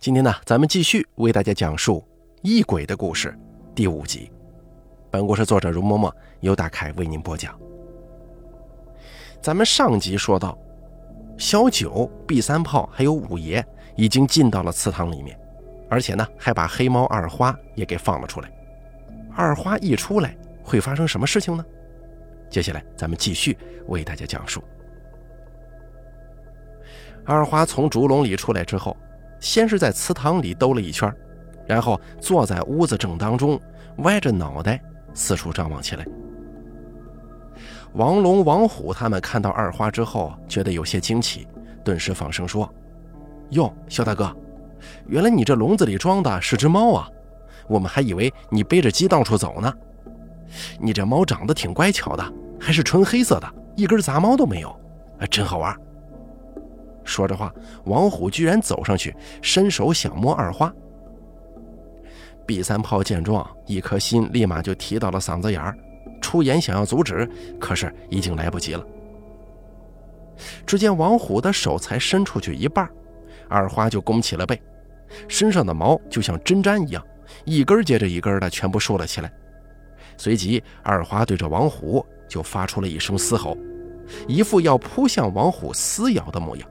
[0.00, 2.06] 今天呢，咱们继续为大家讲述
[2.42, 3.36] 异鬼的故事
[3.74, 4.30] 第五集。
[5.10, 7.58] 本故事作者容嬷嬷由大凯为您播讲。
[9.42, 10.56] 咱们上集说到，
[11.36, 13.64] 小九、毕三炮还有五爷
[13.96, 15.36] 已经进到了祠堂里面，
[15.90, 18.48] 而且呢，还把黑猫二花也给放了出来。
[19.34, 21.66] 二花一出来，会发生什么事情呢？
[22.48, 23.58] 接下来咱们继续
[23.88, 24.62] 为大家讲述。
[27.24, 28.96] 二花从竹笼里出来之后。
[29.40, 31.12] 先是在祠堂里兜了一圈，
[31.66, 33.60] 然后坐在屋子正当中，
[33.98, 34.80] 歪着脑袋
[35.14, 36.04] 四处张望起来。
[37.94, 41.46] 王龙、王虎他们看到二花之后，觉得有些惊奇，
[41.82, 42.72] 顿时放声说
[43.50, 44.34] ：“哟，肖大哥，
[45.06, 47.08] 原来你这笼子里装的是只猫啊！
[47.66, 49.72] 我们还以为你背着鸡到处走呢。
[50.78, 54.74] 你这猫长得挺乖巧的，还是纯黑色的，一根杂毛都没有，
[55.30, 55.74] 真好玩。”
[57.08, 57.52] 说着话，
[57.86, 60.72] 王虎居然走上去，伸手想摸二花。
[62.46, 65.76] 毕三炮见状，一颗心立马就提到了嗓子眼儿，
[66.20, 68.84] 出言想要阻止，可是已经来不及了。
[70.64, 72.88] 只见王虎的手才伸出去一半，
[73.48, 74.60] 二花就弓起了背，
[75.26, 77.04] 身上的毛就像针毡一样，
[77.44, 79.32] 一根接着一根的全部竖了起来。
[80.16, 83.56] 随即，二花对着王虎就发出了一声嘶吼，
[84.26, 86.68] 一副要扑向王虎撕咬的模样。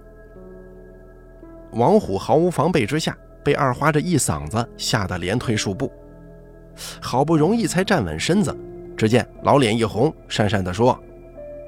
[1.71, 5.91] 王虎毫无防备之下，被二花这一嗓子吓得连退数步，
[7.01, 8.55] 好不容易才站稳身子。
[8.95, 10.99] 只见老脸一红，讪讪地说：“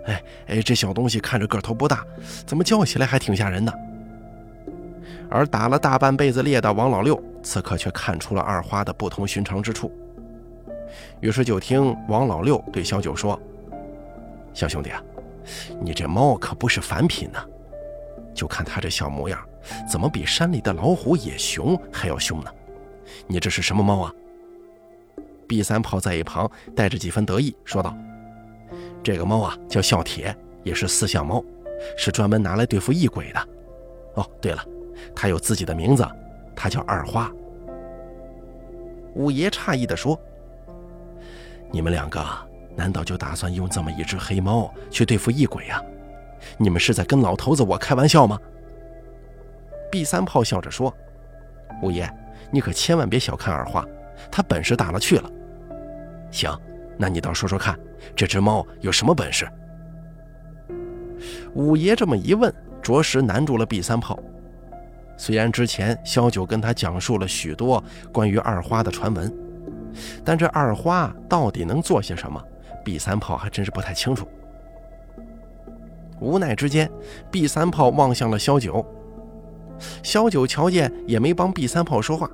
[0.08, 2.03] 哎哎，这小东西看着个头不大，
[2.45, 3.72] 怎么叫起来还挺吓人的？”
[5.30, 9.91] 而打了大半辈子猎的王老六，此刻却看出了二花的不同寻常之处，
[11.19, 13.39] 于是就听王老六对小九说
[14.56, 15.00] ：“小兄弟啊，
[15.80, 17.45] 你这猫可不是凡品呐，
[18.34, 19.39] 就看它这小模样。”
[19.89, 22.52] 怎么比山里的老虎、野熊还要凶呢？
[23.27, 24.13] 你这是什么猫啊？
[25.47, 27.95] 毕三炮在一旁带着几分得意说道
[29.03, 31.44] ：“这个猫啊，叫笑铁，也是四象猫，
[31.97, 33.47] 是专门拿来对付异鬼的。
[34.13, 34.63] 哦，对了，
[35.16, 36.07] 它有自己的名字，
[36.55, 37.31] 它叫二花。”
[39.16, 40.19] 五爷诧异地说
[41.73, 42.23] ：“你们两个
[42.75, 45.81] 难道就打算用这么一只黑猫去对付异鬼啊？
[46.57, 48.39] 你们是在跟老头子我开玩笑吗？”
[49.91, 50.94] 毕三炮笑着说
[51.81, 52.09] ：“五爷，
[52.51, 53.85] 你可千万别小看二花，
[54.31, 55.29] 他本事大了去了。
[56.31, 56.55] 行，
[56.97, 57.77] 那你倒说说看，
[58.16, 59.49] 这只猫有什么本事？”
[61.53, 64.17] 五爷这么一问，着实难住了毕三炮。
[65.17, 67.83] 虽然之前萧九跟他讲述了许多
[68.13, 69.33] 关于二花的传闻，
[70.23, 72.41] 但这二花到底能做些什么，
[72.85, 74.28] 毕三炮还真是不太清楚。
[76.22, 76.89] 无奈之间，
[77.31, 78.85] 毕三炮望向了萧九。
[80.03, 82.29] 萧九瞧见也没帮毕三炮说话，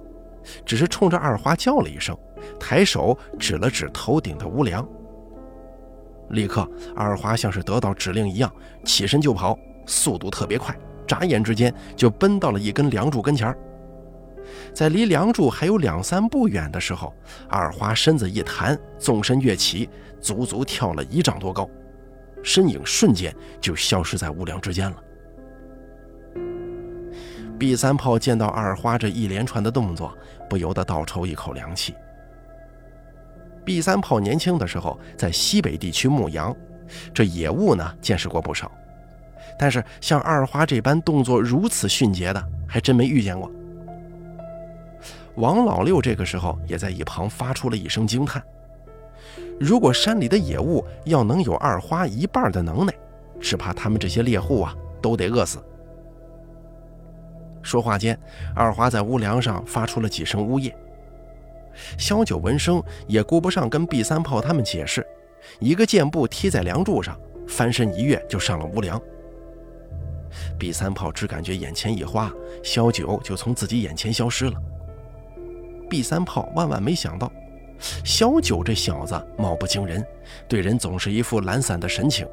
[0.66, 2.17] 只是冲着二花叫了一声，
[2.59, 4.88] 抬手指了指头顶的屋梁。
[6.29, 8.51] 立刻，二花像是得到指令一样，
[8.83, 10.75] 起身就跑，速度特别快，
[11.06, 13.57] 眨眼之间就奔到了一根梁柱跟前儿
[14.73, 17.13] 在离梁柱还有两三步远的时候，
[17.47, 19.89] 二花身子一弹，纵身跃起，
[20.19, 21.69] 足足跳了一丈多高，
[22.44, 24.97] 身影瞬间就消失在屋梁之间了。
[27.57, 30.13] B 三炮见到二花这一连串的动作，
[30.49, 31.95] 不由得倒抽一口凉气。
[33.63, 36.55] B 三炮年轻的时候在西北地区牧羊，
[37.13, 38.69] 这野物呢见识过不少，
[39.57, 43.49] 但是像二花这般动作如此迅捷的，还真没遇见过。
[45.35, 48.44] 王老六这个时候也在一旁发出了一声惊叹：
[49.59, 52.94] 如果山里的野物要能有二花一半的能耐，
[53.39, 55.57] 只怕他们这些猎户啊都得饿死。
[57.65, 58.17] 说话间，
[58.55, 60.73] 二华在屋梁上发出了几声呜咽。
[61.97, 65.05] 萧九闻声也顾不上跟毕三炮他们解释，
[65.59, 69.01] 一个箭步踢在梁柱上，翻身一跃就上了屋梁。
[70.59, 72.31] 毕三炮只感觉眼前一花，
[72.63, 74.53] 萧九就从自己眼前消失了。
[75.89, 77.31] 毕三炮万万没想到，
[78.03, 80.06] 萧九这小子貌不惊人，
[80.47, 82.27] 对人总是一副懒散的神情，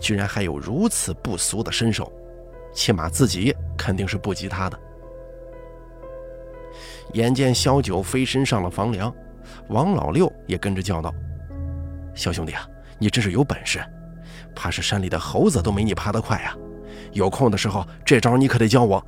[0.00, 2.12] 居然还有如此不俗的身手。
[2.72, 4.78] 起码自己肯定是不及他的。
[7.14, 9.14] 眼见萧九飞身上了房梁，
[9.68, 11.12] 王老六也跟着叫道
[12.14, 12.66] ：“小兄弟啊，
[12.98, 13.84] 你真是有本事，
[14.54, 16.56] 怕是山里的猴子都没你爬得快啊！
[17.12, 19.04] 有空的时候，这招你可得教我。”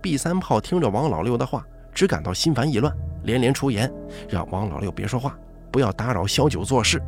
[0.00, 2.90] 毕三炮听着王老六的话，只感到心烦意乱，
[3.24, 3.92] 连连出言，
[4.26, 5.38] 让王老六别说话，
[5.70, 7.02] 不要打扰萧九做事。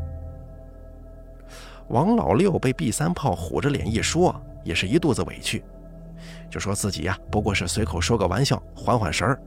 [1.89, 4.39] 王老六被毕三炮虎着脸一说。
[4.65, 5.63] 也是一肚子委屈，
[6.51, 9.41] 就说自己呀不过是随口说个玩笑，缓缓神儿，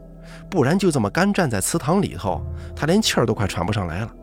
[0.50, 2.42] 不然就这么干站在祠堂里头，
[2.76, 4.16] 他连气儿都快喘不上来了。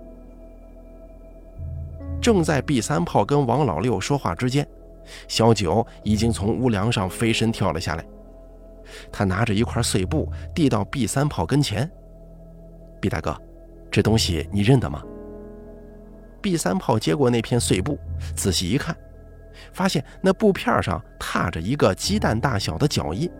[2.20, 4.66] 正在毕三炮跟王老六说话之间，
[5.26, 8.04] 小九已经从屋梁上飞身跳了下来。
[9.10, 11.90] 他拿着一块碎布递到毕三炮跟前
[13.00, 13.34] ：“毕大哥，
[13.90, 15.02] 这东西你认得吗？”
[16.42, 17.98] 毕三炮接过那片碎布，
[18.36, 18.94] 仔细一看，
[19.72, 23.30] 发现那布片上踏着一个鸡蛋大小的脚印，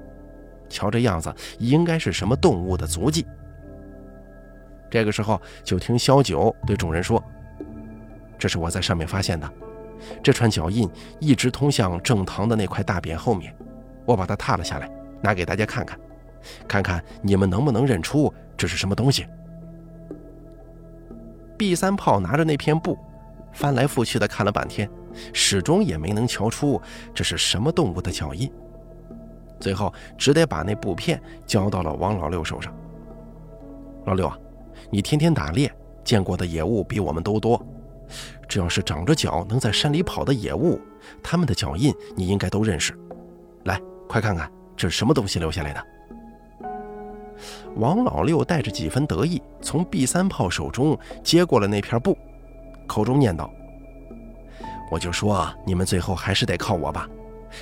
[0.68, 3.26] 瞧这样子，应该是什么动物的足迹。
[4.90, 7.22] 这个时候，就听萧九对众人说。
[8.38, 9.48] 这是我在上面发现的，
[10.22, 10.90] 这串脚印
[11.20, 13.54] 一直通向正堂的那块大匾后面，
[14.04, 14.90] 我把它踏了下来，
[15.22, 15.98] 拿给大家看看，
[16.66, 19.26] 看看你们能不能认出这是什么东西。
[21.56, 22.98] 毕三炮拿着那片布，
[23.52, 24.90] 翻来覆去的看了半天，
[25.32, 26.80] 始终也没能瞧出
[27.14, 28.50] 这是什么动物的脚印，
[29.60, 32.74] 最后只得把那布片交到了王老六手上。
[34.06, 34.38] 老六啊，
[34.90, 35.72] 你天天打猎，
[36.02, 37.64] 见过的野物比我们都多。
[38.48, 40.80] 只要是长着脚能在山里跑的野物，
[41.22, 42.92] 它们的脚印你应该都认识。
[43.64, 45.86] 来，快看看这是什么东西留下来的。
[47.76, 52.18] 王老六带着几分得意，从毕三炮手中接过了那片布，
[52.86, 53.50] 口中念道
[54.92, 57.08] ：“我就说你们最后还是得靠我吧。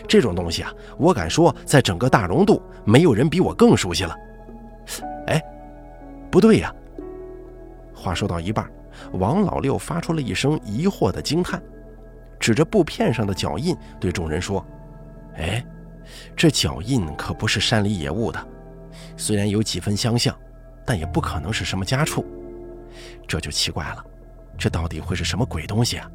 [0.09, 4.17] 这种东西啊，我敢说，在整个大熔渡，没有人比我更熟悉了。”
[5.29, 5.41] 哎，
[6.29, 6.75] 不对呀。
[7.95, 8.69] 话说到一半。
[9.13, 11.63] 王老六发出了一声疑惑的惊叹，
[12.41, 14.65] 指着布片上的脚印对众人说
[15.39, 15.65] ：“哎，
[16.37, 18.45] 这脚印可不是山里野物的，
[19.17, 20.37] 虽然有几分相像，
[20.85, 22.27] 但也不可能是什么家畜。
[23.29, 24.05] 这就奇怪了，
[24.59, 26.11] 这到底会是什么鬼东西啊？”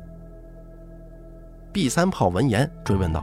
[1.76, 3.22] B 三炮闻言追问道：“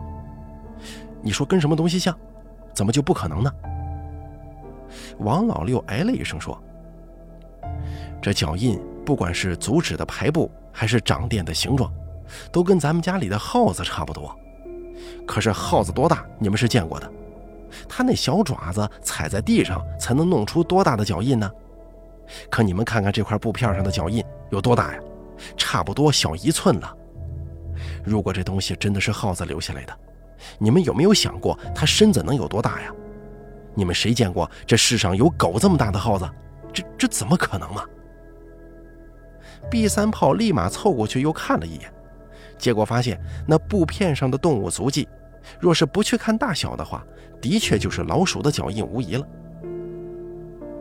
[1.24, 2.14] 你说跟什么东西像？
[2.74, 3.50] 怎么就不可能呢？”
[5.20, 6.62] 王老六哎了一声说
[8.20, 11.90] ：“这脚印。”不管是足趾的排布，还是掌垫的形状，
[12.52, 14.38] 都跟咱们家里的耗子差不多。
[15.26, 17.10] 可是耗子多大，你们是见过的？
[17.88, 21.50] 它那小爪子踩在地上，才能弄出多大的脚印呢？
[22.50, 25.00] 可你们看看这块布片上的脚印有多大呀？
[25.56, 26.96] 差不多小一寸了。
[28.04, 29.98] 如果这东西真的是耗子留下来的，
[30.58, 32.92] 你们有没有想过它身子能有多大呀？
[33.74, 36.28] 你们谁见过这世上有狗这么大的耗子？
[36.72, 37.84] 这这怎么可能嘛
[39.70, 41.92] ？？B 三炮立马凑过去又看了一眼，
[42.58, 45.08] 结果发现那布片上的动物足迹，
[45.60, 47.04] 若是不去看大小的话，
[47.40, 49.26] 的确就是老鼠的脚印无疑了。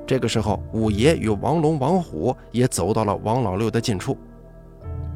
[0.08, 4.18] 这个时候，五爷与王龙、王虎也走到了王老六的近处，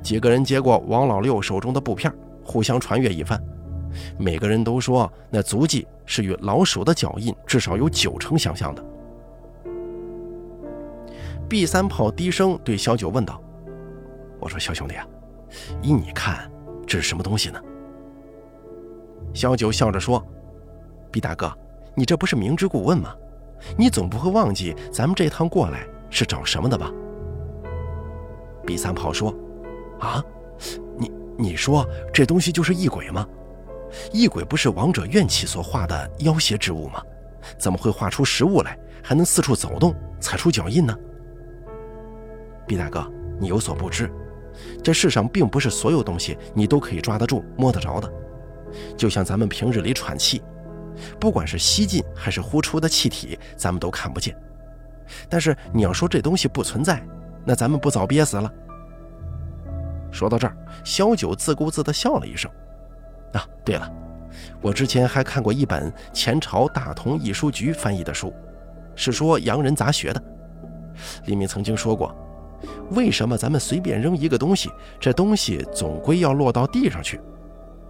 [0.06, 2.14] 几个人接过王老六手中的布片，
[2.44, 3.42] 互相传阅一番，
[4.20, 8.86] 每个人都说那足迹是与老鼠的脚印至少有九成相像的。
[11.50, 13.42] 毕三炮低声对小九问道。
[14.40, 15.08] 我说：“小兄弟啊，
[15.82, 16.48] 依你看，
[16.86, 17.60] 这是什么东西呢？”
[19.34, 20.24] 小九笑着说
[21.10, 21.52] ：“毕大哥，
[21.96, 23.16] 你这不是明知故问吗？
[23.76, 26.92] 你总不会忘记咱们这趟过来是找什么的吧？”
[28.68, 29.34] 毕三炮说
[30.00, 30.24] ：“啊，
[30.98, 33.28] 你你说这东西就是异鬼吗？
[34.12, 37.02] 异鬼不是王者怨气所化的妖邪之物吗？
[37.58, 40.98] 怎么会画出实物来，还能四处走动，踩出脚印呢？”
[42.68, 44.12] 毕大哥，你有所不知。
[44.84, 48.12] 这世上并不是所有东西你都可以抓得住、摸得着的，
[48.98, 50.42] 就像咱们平日里喘气，
[51.20, 54.36] 不管是吸进还是呼出的气体，咱们都看不见。
[55.30, 57.06] 但是你要说这东西不存在，
[57.46, 58.52] 那咱们不早憋死了？
[60.16, 62.50] 说到这儿，萧九自顾自地笑了一声。
[63.34, 63.92] 啊，对了，
[64.62, 68.34] 我之前还看过一本前朝大同艺书局翻译的书，
[68.96, 70.24] 是说洋人杂学的，
[71.26, 72.16] 里面曾经说过。
[72.92, 77.20] 为什么咱们随便扔一个东西，这东西总归要落到地上去？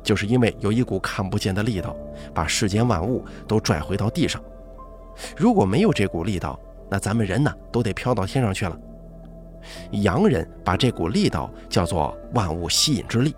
[0.02, 1.96] 就是因为有一股看不见的力道，
[2.34, 4.42] 把世间万物都拽回到地上。
[5.38, 8.78] 如果没有这股力道，那咱们人呢，都得飘到天上去了。
[9.92, 13.36] 洋人把这股力道叫做万物吸引之力。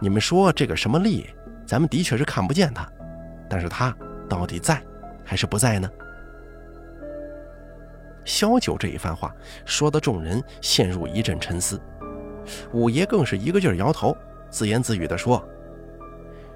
[0.00, 1.26] 你们说这个什么力？
[1.66, 2.90] 咱们的确是看不见它，
[3.50, 3.94] 但是它
[4.28, 4.82] 到底在
[5.24, 5.90] 还是不在呢？
[8.24, 11.80] 萧九这一番话说的，众人陷入一阵沉思。
[12.72, 14.16] 五爷更是一个劲儿摇头，
[14.48, 15.46] 自言自语地说：“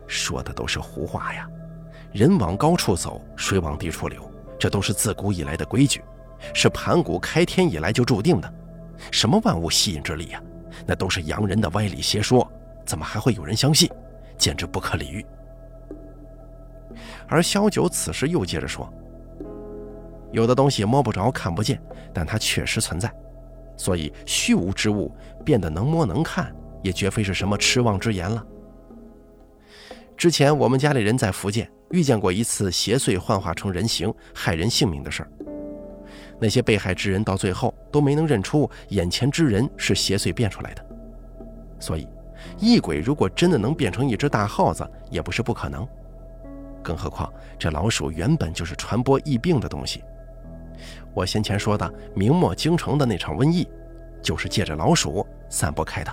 [0.06, 1.46] 说的都是胡话呀！
[2.12, 6.02] 人往高处走，水往低处流，这都是自古以来的规矩，
[6.54, 8.54] 是盘古开天以来就注定的。
[9.10, 10.42] 什么万物吸引之力呀？
[10.86, 12.50] 那都是洋人的歪理邪说，
[12.84, 13.90] 怎么还会有人相信？
[14.38, 15.24] 简直不可理喻！”
[17.28, 18.92] 而萧九此时又接着说
[20.32, 21.80] ：“有的东西摸不着、看不见，
[22.12, 23.12] 但它确实存在，
[23.76, 28.44] 所以虚无之物变得能摸能看，也绝非是什么痴妄之言了。
[30.16, 35.30] 之前我们家里人在福建遇见过一次邪祟幻化成人形害人性命的事儿，
[36.42, 40.84] 那些被害之人到最后都没能认出眼前之人是邪祟变出来的，
[41.78, 42.08] 所以
[42.58, 45.86] 异鬼如果真的能变成一只大耗子，也不是不可能。”
[46.82, 50.02] 更何况，这老鼠原本就是传播疫病的东西。
[51.14, 53.68] 我先前说的明末京城的那场瘟疫，
[54.20, 56.12] 就是借着老鼠散播开的。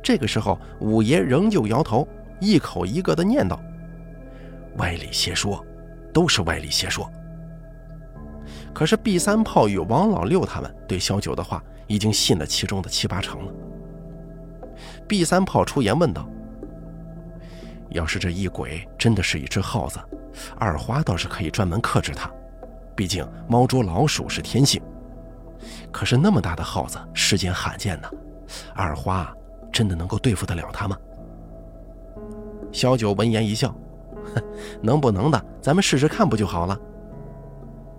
[0.00, 2.06] 这个时候，五爷仍旧摇头，
[2.38, 3.58] 一口一个的念叨
[4.78, 5.66] ：“歪理邪说，
[6.12, 7.10] 都是歪理邪说。”
[8.74, 13.52] 可是 B 三炮与王老六他们对小九的话已经信了其中的七八成了。
[15.06, 16.28] B 三炮出言问道。
[17.90, 20.00] 要是这异鬼真的是一只耗子，
[20.58, 22.28] 二花倒是可以专门克制它，
[22.96, 24.82] 毕竟猫捉老鼠是天性。
[25.92, 28.10] 可是那么大的耗子世间罕见呢，
[28.74, 29.32] 二花
[29.72, 30.96] 真的能够对付得了它吗？
[32.72, 33.72] 小九闻言一笑，
[34.34, 34.42] 哼，
[34.82, 36.76] 能不能的，咱们试试看不就好了？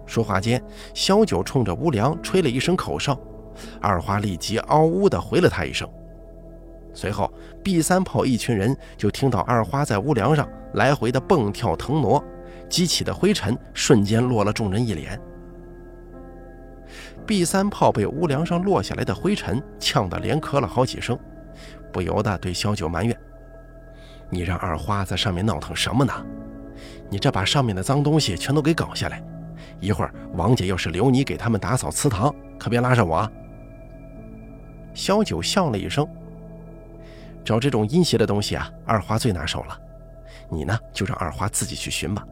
[0.06, 0.62] 说话间，
[0.94, 3.18] 小九冲着乌梁吹了一声口哨，
[3.82, 5.90] 二花立即嗷呜地回了他一声。
[6.94, 7.32] 随后
[7.64, 12.24] ，B 三炮一群人就听到二花在屋梁上来回的蹦跳腾挪，
[12.70, 15.20] 激起的灰尘瞬间落了众人一脸。
[17.26, 21.18] B 三炮被屋梁上落下来的灰尘呛得连咳了好几声，
[21.92, 23.18] 不由得对小九埋怨
[24.30, 26.14] ：“你让二花在上面闹腾什么呢？
[27.10, 29.22] 你这把上面的脏东西全都给搞下来，
[29.86, 33.30] 一会儿王姐要是留你给他们打扫祠堂，可别拉上我。”
[34.96, 36.08] 小九笑了一声。
[37.44, 39.80] 找这种阴邪的东西啊，二花最拿手了。
[40.50, 42.26] 你呢，就让二花自己去寻吧。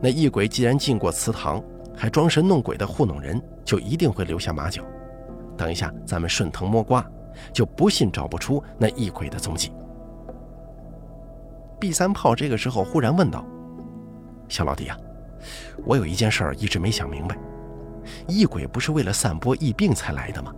[0.00, 1.62] 那异鬼既然进过祠堂，
[1.96, 4.82] 还装神弄鬼的糊弄人，就一定会留下马脚。
[5.56, 7.08] 等一下，咱们顺藤摸瓜，
[7.52, 9.70] 就不信找不出那异鬼的踪迹。
[11.78, 13.44] 毕三炮这个时候忽然问道
[14.48, 14.98] ：“小老弟啊，
[15.84, 17.36] 我有一件事儿一直没想明白，
[18.26, 20.52] 异鬼不是为了散播疫病才来的吗？”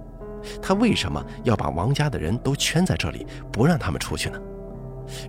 [0.61, 4.39] 他为什么要把王家的人都圈在这里，不让他们出去呢？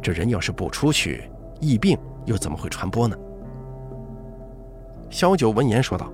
[0.01, 1.29] 这人要是不出去，
[1.59, 1.95] 疫病
[2.25, 3.15] 又怎么会传播呢？
[5.11, 6.11] 萧九闻言说道：“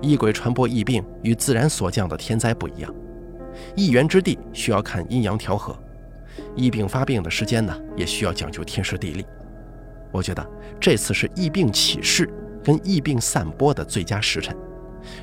[0.00, 2.94] 异鬼传播疫病与自然所降的天灾不一样，
[3.76, 5.76] 一源之地需要看阴阳调和，
[6.56, 9.26] 疫病发病的时间呢，也需要讲究天时地利。
[10.12, 10.46] 我觉得
[10.80, 12.28] 这次是疫病起势
[12.64, 14.56] 跟疫病散播的最佳时辰，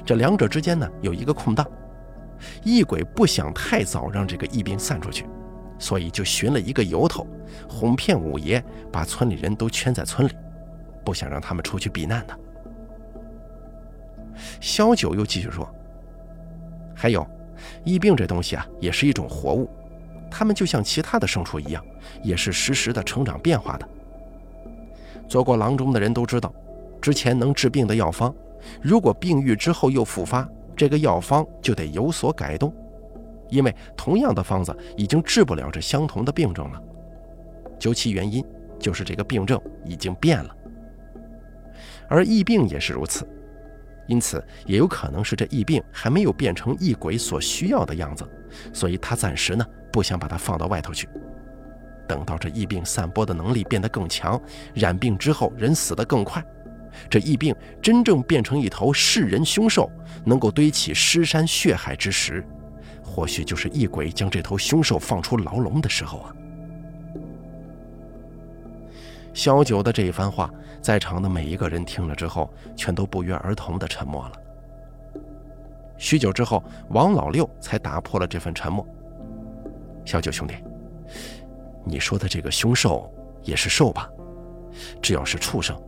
[0.05, 1.65] 这两者之间呢，有一个空档。”
[2.63, 5.25] 异鬼不想太早让这个疫病散出去，
[5.79, 7.25] 所以就寻了一个由头，
[7.67, 10.31] 哄骗五爷，把村里人都圈在村里，
[11.03, 12.39] 不想让他们出去避难的。
[14.61, 15.67] 萧九又继续说
[16.95, 17.25] ：“还有，
[17.83, 19.67] 疫病这东西啊，也是一种活物，
[20.29, 21.83] 它们就像其他的牲畜一样，
[22.21, 23.89] 也是实时的成长变化的。
[25.27, 26.53] 做过郎中的人都知道，
[27.01, 28.33] 之前能治病的药方，
[28.81, 32.71] 如果病愈之后又复发。”这个药方就得有所改动，
[33.49, 36.79] 因为同样的方子已经治不了这相同的病症了。
[37.79, 38.45] 究其原因，
[38.77, 40.55] 就是这个病症已经变了。
[42.07, 43.27] 而疫病也是如此，
[44.05, 48.23] 因此也有可能是这疫病还没有变成异鬼所需要的样子，
[48.71, 51.09] 所以他暂时呢不想把它放到外头去。
[52.07, 54.41] 等到这疫病散播的能力变得更强，
[54.73, 56.43] 染病之后人死得更快。
[57.09, 59.91] 这疫病真正变成一头噬人凶兽，
[60.25, 62.43] 能够堆起尸山血海之时，
[63.03, 66.33] 或许就是异鬼将这头凶兽放出牢笼的时候啊！
[69.33, 74.31] 小九的这一番话，在场的每一个人听了之后，全都不约而同的沉默了。
[75.99, 78.83] 许久之后，王老六才打破了这份沉默
[80.03, 80.55] ：“小九兄弟，
[81.87, 83.11] 你说的这个凶兽
[83.43, 84.09] 也是兽吧？
[85.01, 85.79] 只要是畜生。”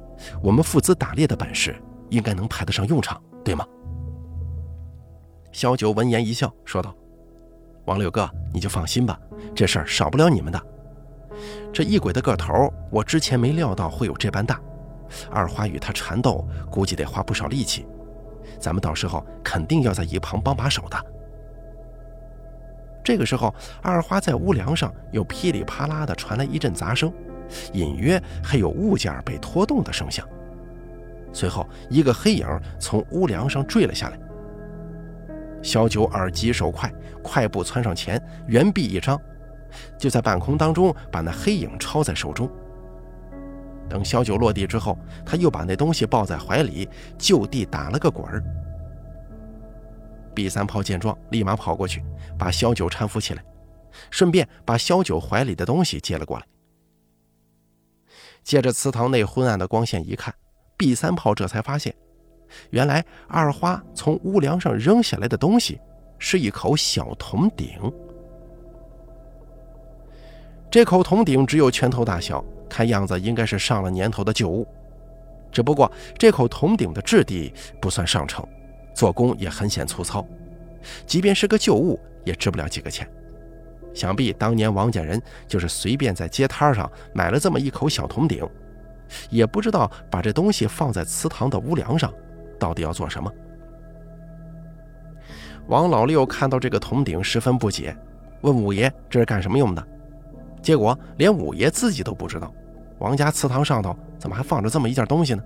[0.43, 1.73] 我们父子打猎的本事
[2.09, 3.65] 应该能派得上用场，对吗？
[5.53, 6.93] 萧九闻言一笑，说道
[7.87, 9.17] ：“王六哥，你就放心吧，
[9.55, 10.61] 这事儿少不了你们的。
[11.71, 14.59] 这异鬼的个头，我之前没料到会有这般大。
[15.31, 17.87] 二花与他缠斗，估计得花不少力气。
[18.59, 20.97] 咱们到时候肯定要在一旁帮把手的。”
[23.09, 23.51] 这个时候，
[23.81, 27.11] 二花在屋梁上又噼里啪啦地传来一阵杂声。
[27.73, 30.23] 隐约还有物件被拖动的声响，
[31.33, 32.47] 随后一个黑影
[32.79, 34.19] 从屋梁上坠了下来。
[35.63, 39.19] 小九耳疾手快，快步窜上前，圆臂一张，
[39.97, 42.47] 就在半空当中把那黑影抄在手中。
[43.89, 46.87] 等小九落地之后，他又把那东西抱在怀里，
[47.17, 48.43] 就地打了个滚儿。
[50.39, 52.01] 毕三炮见状，立马跑过去，
[52.37, 53.43] 把萧九搀扶起来，
[54.09, 56.45] 顺便把萧九怀里的东西接了过来。
[58.41, 60.33] 借着祠堂内昏暗的光线一看，
[60.77, 61.93] 毕三炮这才发现，
[62.69, 65.77] 原来二花从屋梁上扔下来的东西
[66.17, 67.67] 是一口小铜鼎。
[70.71, 74.65] 这口铜鼎只有拳头大小，看样子应该是上了年头的旧物。
[75.51, 78.47] 只不过这口铜鼎的质地不算上乘，
[78.99, 80.27] 做工也很显粗糙，
[81.05, 83.09] 即便是个旧物，也值不了几个钱。
[83.93, 88.45] 想必当年王家人就是随便在街摊上买了这么一口小铜鼎，
[89.29, 92.13] 也不知道把这东西放在祠堂的屋梁上，
[92.59, 93.31] 到底要做什么。
[95.67, 97.95] 王老六看到这个铜鼎，十分不解，
[98.41, 99.87] 问五爷这是干什么用的。
[100.61, 102.53] 结果连五爷自己都不知道，
[102.97, 105.43] 王家祠堂上头怎么还放着这么一件东西呢？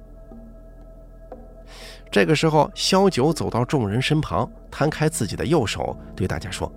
[2.14, 6.72] 这个时候，萧九走到众人身旁，摊开自己的右手，对大家说：“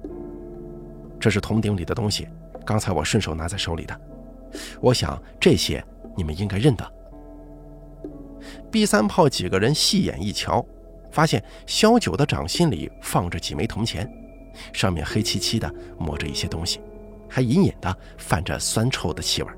[1.20, 2.26] 这是铜鼎里的东西，
[2.64, 4.00] 刚才我顺手拿在手里的。
[4.80, 5.84] 我想这些
[6.16, 6.92] 你们应该认得。
[8.72, 10.64] ”B 三炮几个人细眼一瞧，
[11.12, 14.10] 发现萧九的掌心里放着几枚铜钱，
[14.72, 16.80] 上面黑漆漆的，抹着一些东西。
[17.28, 19.48] 还隐隐的泛着酸臭的气味。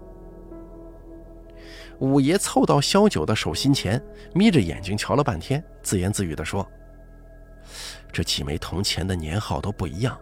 [2.00, 4.00] 五爷凑到萧九的手心前，
[4.32, 6.66] 眯着眼睛瞧了半天，自言自语地说
[8.12, 10.16] ：“这几枚铜钱的年号都不一样，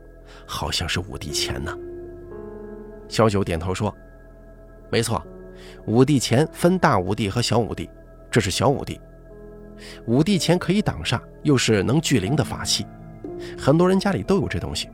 [0.47, 1.77] 好像是五帝钱呢。”
[3.09, 3.95] 萧九点头说
[4.91, 5.23] ：“没错，
[5.87, 7.89] 五帝钱分大五帝和小五帝，
[8.31, 8.99] 这是小五帝。
[10.07, 12.87] 五帝钱可以挡煞，又是能聚灵的法器，
[13.59, 14.89] 很多人家里都有这东西。”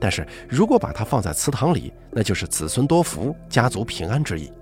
[0.00, 4.52] 但是如果把它放在祠堂里，那就是子孙多福、家族平安之意。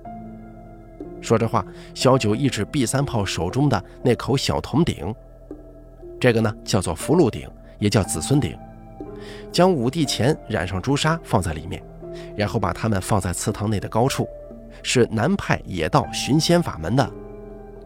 [1.22, 1.64] 说这话，
[1.94, 5.14] 小九一指 B 三炮手中的那口小铜鼎，
[6.20, 8.58] 这个呢叫做福禄鼎，也叫子孙鼎。
[9.52, 11.80] 将五帝钱染上朱砂放在里面，
[12.36, 14.26] 然后把它们放在祠堂内的高处，
[14.82, 17.08] 是南派野道寻仙法门的，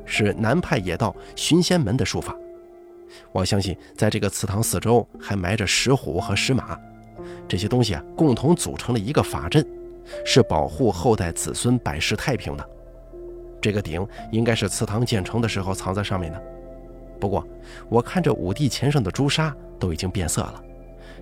[0.07, 2.35] 是南派野道寻仙门的术法。
[3.33, 6.79] 我相信，在这个祠堂四周还埋着石虎和石马。
[7.47, 9.65] 这些东西啊，共同组成了一个法阵，
[10.25, 12.69] 是保护后代子孙百世太平的。
[13.61, 16.42] 这个鼎应该是祠堂建成的时候藏在上面的。
[17.19, 17.47] 不过，
[17.88, 20.62] 我看着五帝钱上的朱砂都已经变色了，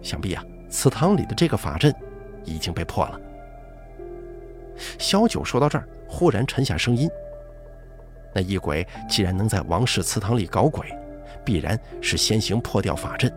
[0.02, 1.94] 想必啊，祠堂里的这个法阵
[2.44, 3.20] 已经被破了。
[4.98, 7.08] 萧九说到这儿，忽然沉下声音
[8.34, 10.86] ：“那异鬼既然能在王氏祠堂里搞鬼，
[11.44, 13.32] 必然是先行破掉法阵。”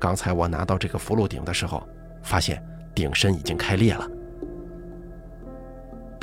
[0.00, 1.86] 刚才我拿到这个符箓鼎的时候，
[2.22, 2.62] 发现
[2.94, 4.08] 鼎身已经开裂了。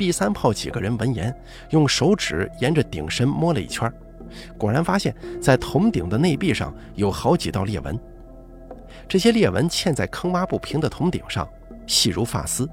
[0.02, 1.32] B 三炮几个人闻言，
[1.70, 3.88] 用手指沿着鼎身摸了一圈，
[4.58, 7.96] 果然发现，在铜鼎的内壁上有好几道裂纹。
[9.06, 11.48] 这些裂纹嵌在坑洼不平的铜鼎上，
[11.86, 12.68] 细如发丝。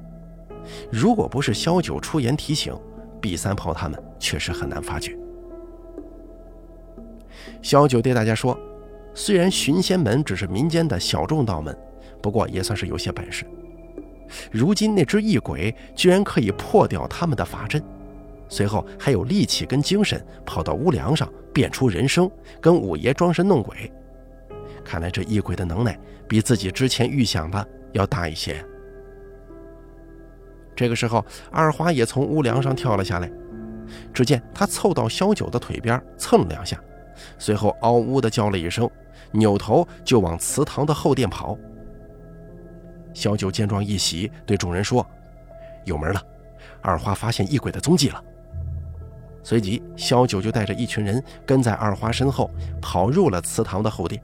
[0.92, 2.76] 如果不是萧九出言提醒
[3.22, 5.15] ，B 三炮他们确实很难发觉。
[7.62, 8.60] 萧九对大家说。
[9.13, 11.78] 虽然寻仙门只是民间的小众道门，
[12.24, 13.46] 不过也算是有些本事。
[14.52, 17.84] 如今那只异鬼居然可以破掉他们的法阵，
[18.48, 23.92] 随后还有力气跟精神跑到屋梁上变出人声，跟五爷装神弄鬼。
[24.84, 28.63] 看来这异鬼的能耐比自己之前预想的要大一些。
[30.76, 33.30] 这个时候，二花也从屋梁上跳了下来，
[34.13, 36.82] 只见他凑到萧九的腿边蹭了两下，
[37.38, 38.89] 随后嗷呜地叫了一声。
[39.32, 41.56] 扭头就往祠堂的后殿跑。
[43.13, 45.06] 小九见状一喜，对众人说
[45.86, 46.22] ：“有门了，
[46.82, 48.24] 二花发现异鬼的踪迹了。”
[49.43, 54.22] 随即，小九就带着一群人跟在二花身后，跑入了祠堂的后殿。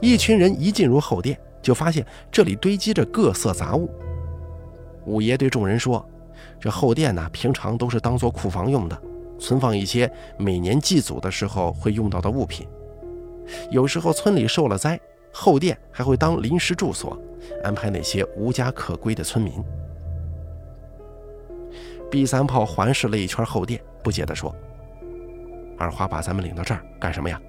[0.00, 3.90] 一群人一进入后殿，就发现这里堆积着各色杂物。
[5.06, 6.06] 五爷对众人说
[6.60, 9.00] ：“这后殿呢，平常都是当做库房用的。”
[9.40, 12.68] 存放一些每年祭祖的时候会用到的物品，
[13.70, 15.00] 有时候村里受了灾，
[15.32, 17.16] 后殿还会当临时住所，
[17.62, 19.62] 安排那些无家可归的村民。
[22.10, 24.54] B 三炮环视了一圈后殿，不解地说
[25.78, 27.40] ：“二花把咱们领到这儿干什么呀？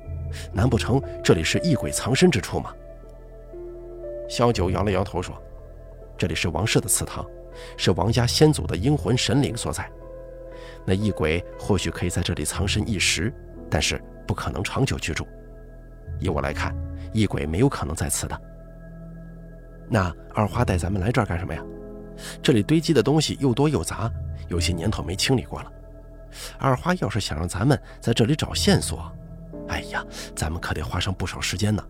[0.53, 2.71] 难不成这里是异鬼藏身之处吗？”
[4.29, 5.35] 萧九摇了摇头说
[6.15, 7.25] ：“这里是王氏的祠堂，
[7.75, 9.89] 是王家先祖的阴魂神灵所在。”
[10.85, 13.33] 那异鬼或许可以在这里藏身一时，
[13.69, 15.27] 但是不可能长久居住。
[16.19, 16.75] 以我来看，
[17.13, 18.41] 异鬼没有可能在此的。
[19.89, 21.61] 那二花带咱们来这儿干什么呀？
[22.41, 24.11] 这里堆积的东西又多又杂，
[24.47, 25.71] 有些年头没清理过了。
[26.57, 29.11] 二花要是想让咱们在这里找线索，
[29.67, 31.83] 哎呀，咱们可得花上不少时间呢。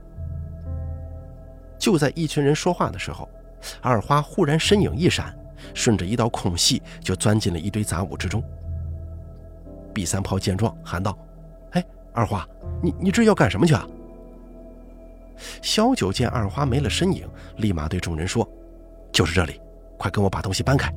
[1.77, 3.29] 就在一群人说话的时候，
[3.81, 5.37] 二花忽然身影一闪，
[5.73, 8.41] 顺着一道空隙就钻进了一堆杂物之中。
[9.93, 11.17] B 三炮见状喊道
[11.73, 12.47] ：“哎，二花，
[12.81, 13.87] 你你这要干什么去啊？”
[15.61, 17.27] 萧九见二花没了身影，
[17.57, 18.47] 立马对众人说
[19.11, 19.59] ：“就是这里，
[19.97, 20.93] 快跟我把东西搬开。”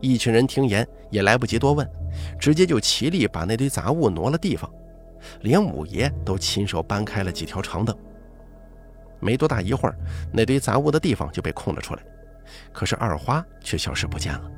[0.00, 1.88] 一群人听言，也来不及多问，
[2.38, 4.70] 直接就齐力把那堆杂物挪了地方，
[5.40, 7.96] 连五爷都亲手搬开了几条长凳。
[9.20, 9.96] 没多大一会儿，
[10.30, 12.02] 那堆杂物的地方就被空了出来，
[12.72, 14.50] 可是二花却消失不见了。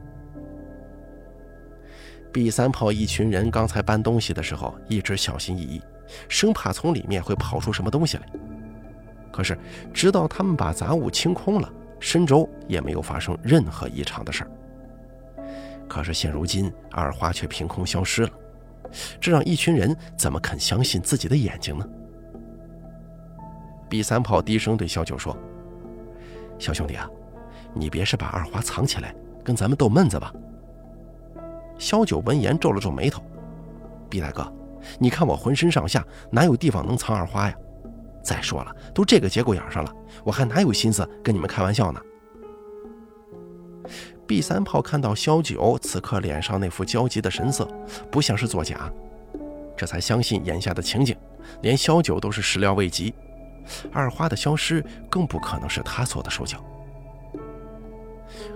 [2.32, 5.80] B 三炮一群人刚才搬东西的时候一直小心翼翼，
[6.28, 8.26] 生怕从里面会跑出什么东西来。
[9.32, 9.58] 可是
[9.92, 14.50] 直到他们把杂物清空了，深州也没有发生任何异常的事儿。
[15.88, 18.30] 可是现如今二花却凭空消失了，
[19.20, 21.86] 这让一群人怎么肯相信自己的眼睛呢
[23.88, 25.36] ？B 三炮低声对小九说
[26.58, 27.08] ：“小兄弟啊，
[27.72, 29.14] 你别是把二花藏起来
[29.44, 30.32] 跟咱们逗闷子吧？”
[31.78, 33.22] 萧九闻言皱了皱眉头
[34.08, 34.50] ：“毕大哥，
[34.98, 37.54] 你看我浑身上下哪有地方能藏二花呀？
[38.22, 39.94] 再说了，都这个节骨眼上了，
[40.24, 42.00] 我还哪有心思跟你们开玩笑呢？”
[44.26, 47.68] B 三炮看到萧九此刻脸上那副焦急的神色，
[48.10, 48.90] 不像是作假，
[49.76, 51.16] 这才相信眼下的情景，
[51.62, 53.14] 连萧九都是始料未及，
[53.92, 56.58] 二花的消失更不可能是他做的手脚。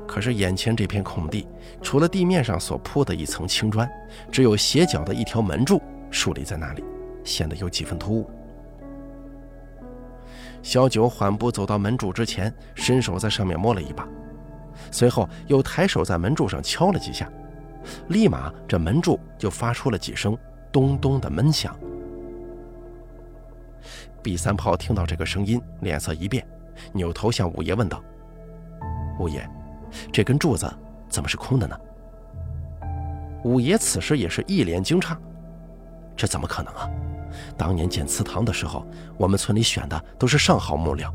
[0.08, 1.46] 可是眼前这片空地，
[1.80, 3.88] 除了地面上所铺的一层青砖，
[4.32, 6.84] 只有斜角的一条门柱竖立在那里，
[7.24, 8.30] 显得有几分突兀。
[10.62, 14.06] 小九缓步走到门柱之前，伸手在上面摸了一把，
[14.90, 17.30] 随后又抬手在门柱上敲了几下，
[18.08, 20.36] 立马这门柱就发出了几声
[20.70, 21.74] 咚咚的闷响。
[24.22, 26.46] 毕三炮听到这个声音，脸色一变，
[26.92, 28.02] 扭头向五爷问道
[29.18, 29.48] ：“五爷。”
[30.12, 30.72] 这根柱子
[31.08, 31.76] 怎么是空的呢？
[33.42, 35.16] 五爷此时也是一脸惊诧，
[36.20, 36.86] 这怎么可能啊？
[37.56, 41.10] 当年建祠堂的时候，我们村里选的都是上好木料，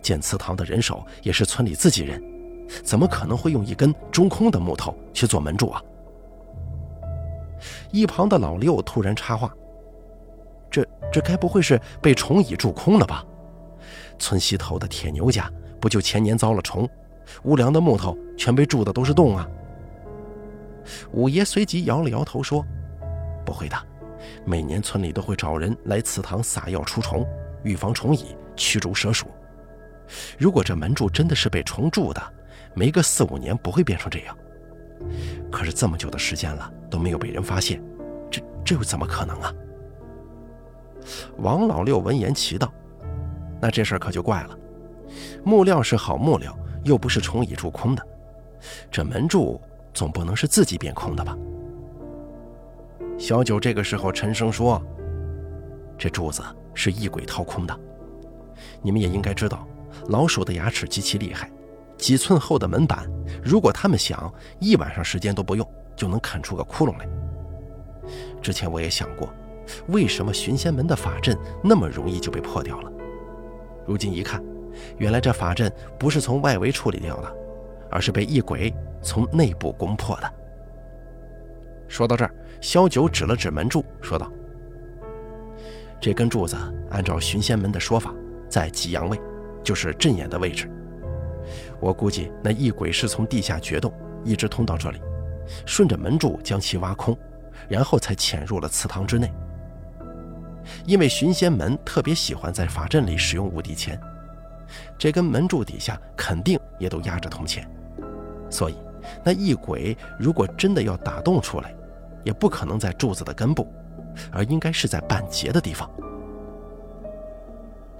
[0.00, 2.22] 建祠堂的人手也是村里自己人，
[2.82, 5.82] 怎么可能会用一根中空的木头去做门柱啊？
[7.90, 9.52] 一旁的老六突然插话
[10.72, 13.22] ：“这这该不会是被虫蚁蛀空了吧？
[14.18, 16.88] 村西头的铁牛家不就前年遭了虫？”
[17.44, 19.46] 屋梁的木头全被蛀的都是洞啊！
[21.12, 22.64] 五爷随即摇了摇头说
[23.44, 23.76] ：“不会的，
[24.44, 27.26] 每年村里都会找人来祠堂撒药除虫，
[27.62, 29.26] 预防虫蚁，驱逐蛇鼠。
[30.38, 32.22] 如果这门柱真的是被虫蛀的，
[32.74, 34.36] 没个四五年不会变成这样。
[35.50, 37.82] 可是这么久的时间了都没有被人发现，
[38.30, 39.54] 这这又怎么可能啊？”
[41.38, 42.72] 王老六闻言奇道
[43.60, 44.58] ：“那这事儿可就怪了，
[45.44, 48.02] 木料是好木料。”又不是虫蚁蛀空的，
[48.90, 49.60] 这门柱
[49.92, 51.36] 总不能是自己变空的吧？
[53.20, 54.82] 小九这个时候沉声说
[55.98, 57.80] ：“这柱子是异鬼掏空的。
[58.80, 59.68] 你们也应该知道，
[60.08, 61.50] 老鼠的牙齿极其厉害，
[61.98, 63.06] 几寸厚的门板，
[63.44, 67.06] 如果他们想，一晚上时间都不用就能啃出个窟窿来。
[68.40, 69.28] 之前我也想过，
[69.88, 72.90] 为什么寻仙门的法阵那么容易就被破掉了？
[73.86, 74.42] 如今一看。”
[74.96, 77.36] 原来这法阵不是从外围处理掉的，
[77.90, 80.32] 而是被异鬼从内部攻破的。
[81.88, 84.30] 说到这儿，萧九指了指门柱，说道
[86.00, 86.56] ：“这根柱子
[86.90, 88.14] 按照寻仙门的说法，
[88.48, 89.18] 在极阳位，
[89.64, 90.70] 就是阵眼的位置。
[91.80, 93.92] 我估计那异鬼是从地下掘洞，
[94.24, 95.00] 一直通到这里，
[95.64, 97.16] 顺着门柱将其挖空，
[97.68, 99.32] 然后才潜入了祠堂之内。
[100.84, 103.98] 因为寻仙门特别喜欢在法阵里使用五帝钱。”
[104.96, 107.68] 这根门柱底下肯定也都压着铜钱，
[108.48, 108.76] 所以
[109.24, 111.74] 那异鬼如果真的要打洞出来，
[112.24, 113.66] 也不可能在柱子的根部，
[114.32, 115.88] 而应该是在半截的地方。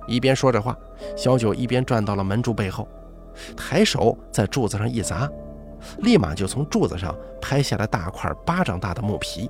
[0.07, 0.77] 一边说着话，
[1.17, 2.89] 小九一边转到了门柱背后，
[3.57, 5.31] 抬手在柱子上一砸，
[5.99, 9.49] 立马就从柱子上拍下了大块巴掌大的木皮。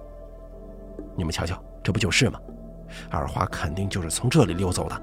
[1.17, 2.39] 你们瞧瞧，这不就是吗？
[3.09, 5.03] 二花肯定就是从这里溜走的。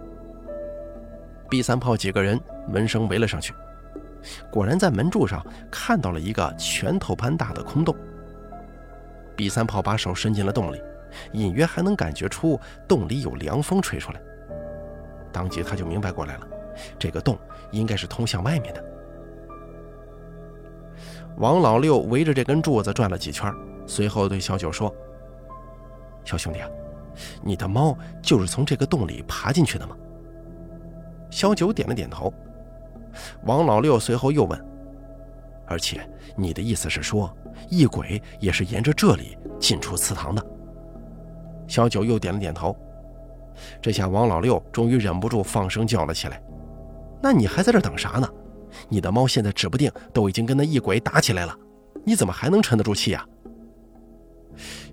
[1.50, 3.54] B 三炮几个人闻声围了上去，
[4.52, 7.96] 果然在门柱上看到了一个拳头般大的空洞。
[9.38, 10.82] B 三炮把手伸进了洞里，
[11.32, 14.22] 隐约还能感觉出洞里有凉风吹出来。
[15.32, 16.48] 当即他就明白过来了，
[16.98, 17.38] 这个洞
[17.72, 18.84] 应该是通向外面的。
[21.38, 23.54] 王老六围着这根柱子转了几圈，
[23.86, 24.94] 随后对小九说
[26.26, 26.68] ：“小兄弟啊，
[27.44, 29.96] 你的猫就是从这个洞里爬进去的吗？”
[31.30, 32.34] 小九点了点头。
[33.44, 34.60] 王老六随后又问
[35.68, 36.02] ：“而且
[36.36, 37.32] 你的意思是说，
[37.70, 40.46] 异鬼也是沿着这里进出祠堂的？”
[41.68, 42.76] 小九又点了点头。
[43.82, 46.42] 这下王老六终于忍不住放声叫了起来
[47.22, 48.30] ：“那你还在这等啥呢？
[48.88, 51.58] 你的猫现在指不定都已经跟那异鬼打起来了，
[52.06, 53.26] 你怎么还能沉得住气呀？”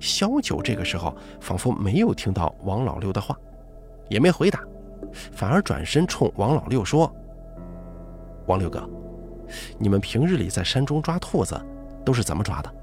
[0.01, 3.39] 小九这个时候仿佛没有听到王老六的话，
[4.09, 4.61] 也没回答，
[5.33, 7.11] 反而转身冲王老六说
[8.47, 8.89] ：“王六哥，
[9.79, 11.61] 你们平日里在山中抓兔子
[12.05, 12.75] 都是怎么抓的？”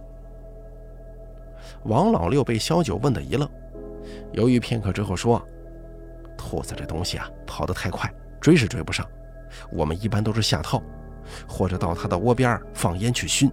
[1.86, 3.50] 王老六被萧九问得一愣，
[4.34, 5.42] 犹豫片刻之后说。
[6.44, 9.08] 兔子这东西啊，跑得太快，追是追不上。
[9.72, 10.82] 我们一般都是下套，
[11.48, 13.50] 或者到它的窝边放烟去熏，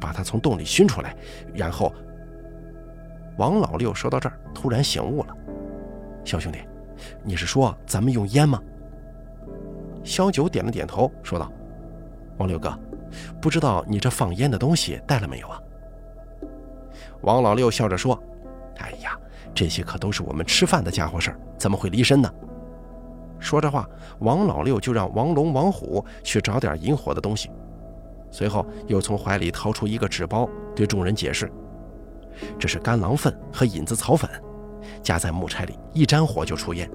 [0.00, 1.14] 把它从洞里熏出来，
[1.52, 1.92] 然后……
[3.36, 5.36] 王老六说到这儿，突然醒悟了
[6.24, 6.60] ：“小兄弟，
[7.24, 8.62] 你是说咱们用烟吗？”
[10.04, 11.52] 萧九点了点头，说道
[12.38, 12.76] ：“王六哥，
[13.40, 15.60] 不知道你这放烟的东西带了没有啊？”
[17.22, 18.20] 王老六笑着说
[18.78, 19.18] ：“哎呀。”
[19.54, 22.28] 这些可都是我们吃饭的家伙事儿，怎么会离身呢？
[23.38, 27.48] 说着话，王老六就让王龙、王虎去找点引火的东西，
[28.32, 31.48] 随后又从怀里掏出一个纸包，对众人解释
[32.58, 34.28] ：“这是干狼粪和引子草粉，
[35.04, 36.90] 加在木柴里一沾火就出烟，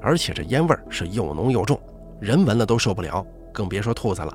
[0.00, 1.80] 而且这烟味是又浓又重，
[2.20, 4.32] 人闻了都受不了，更别说兔子了。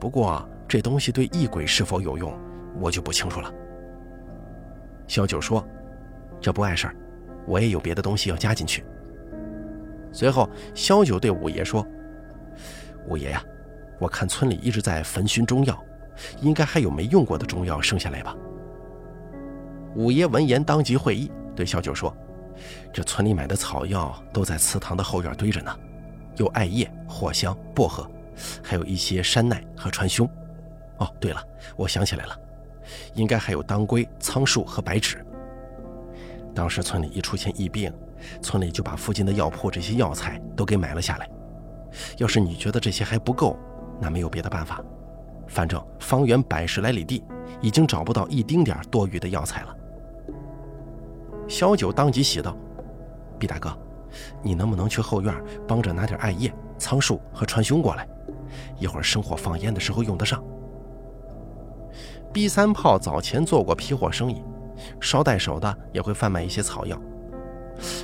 [0.00, 2.36] 不过这东西对异鬼是否有用，
[2.80, 3.52] 我就不清楚了。”
[5.06, 5.64] 小九说。
[6.42, 6.96] 这不碍事儿，
[7.46, 8.82] 我也有别的东西要加进去。
[10.10, 11.86] 随后，萧九对五爷说
[13.06, 13.44] ：“五爷呀，
[13.98, 15.78] 我看村里一直在焚熏中药，
[16.40, 18.34] 应该还有没用过的中药剩下来吧？”
[19.94, 22.10] 五爷闻言当即会意，对萧九说
[22.90, 25.76] ：“这村里买的草药都在祠堂的后院堆着呢，
[26.36, 28.10] 有艾叶、藿香、薄荷，
[28.62, 30.28] 还有一些山奈和川芎。
[30.98, 31.42] 哦，对了，
[31.76, 32.38] 我想起来了，
[33.14, 35.24] 应该还有当归、苍术和白芷。”
[36.54, 37.92] 当时村里一出现疫病，
[38.42, 41.30] 村里就把附近的药铺这些药材都给买了下来。
[42.18, 43.56] 要是你觉得这些还不够，
[44.00, 44.82] 那没有别的办法。
[45.48, 47.24] 反正方圆百十来里地，
[47.60, 49.76] 已经找不到一丁点多余的药材了。
[51.48, 52.56] 小九当即喜道
[53.38, 53.76] ：“毕大哥，
[54.42, 55.34] 你能不能去后院
[55.66, 58.06] 帮着拿点艾叶、苍术和川芎过来？
[58.78, 60.42] 一会儿生火放烟的时候用得上。”
[62.32, 64.42] B 三炮早前做过批货生意。
[64.98, 66.98] 捎带手的也会贩卖一些草药，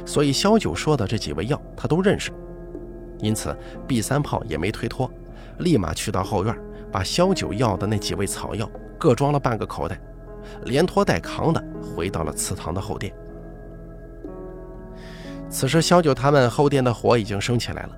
[0.04, 2.30] 所以萧九说的这几味药他都认识，
[3.18, 3.56] 因此
[3.87, 5.11] B 三炮也没推脱，
[5.61, 6.54] 立马去到后院，
[6.92, 9.98] 把萧九要的那几味草药各装了半个口袋，
[10.66, 13.11] 连拖带扛的回到了祠堂的后殿。
[15.48, 17.96] 此时萧九他们后殿的火已经升起来了，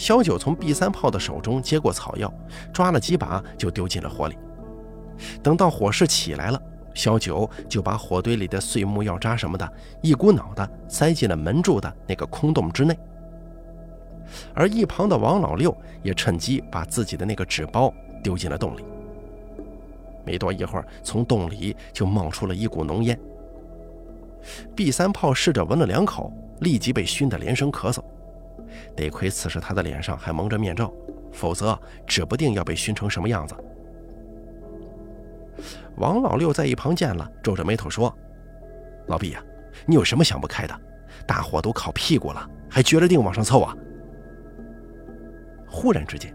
[0.00, 2.32] 萧九从毕三炮的手中接过草药，
[2.72, 4.38] 抓了几把就丢进了火里，
[5.42, 6.58] 等到火势起来了。
[6.94, 12.98] 小九就把火堆里的碎木药渣什么的，一股脑的塞进了门柱的那个空洞之内。
[14.54, 18.84] 而一旁的王老六也趁机把自己的那个纸包丢进了洞里。
[20.24, 23.20] 没多一会儿，从洞里就冒出了一股浓烟。
[24.74, 28.02] 毕三炮试着闻了两口，立即被熏得连声咳嗽。
[28.96, 30.92] 得亏此时他的脸上还蒙着面罩，
[31.32, 33.54] 否则指不定要被熏成什么样子。
[35.96, 38.16] 王老六在一旁见了，皱着眉头说
[39.08, 39.42] ：“老毕呀，
[39.86, 40.80] 你有什么想不开的？
[41.26, 43.76] 大火都烤屁股了，还撅着腚往上凑啊！”
[45.68, 46.34] 忽然之间，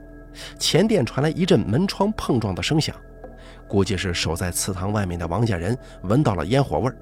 [0.60, 2.96] 前殿传来一阵门窗碰撞的声响，
[3.68, 6.96] 估计是守在祠堂外面的王家人闻到了烟火味儿，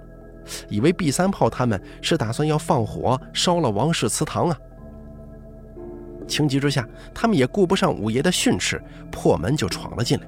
[0.69, 4.57] 以为毕三炮他们是打算要放火烧了王氏祠堂啊！
[6.33, 10.27] 情急之下，他们也顾不上五爷的训斥，破门就闯了进来。